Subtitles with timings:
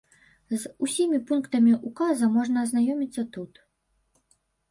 [0.61, 3.61] З усімі пунктамі ўказа можна азнаёміцца тут.